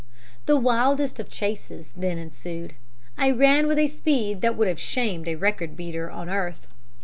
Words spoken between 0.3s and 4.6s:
The wildest of chases then ensued. I ran with a speed that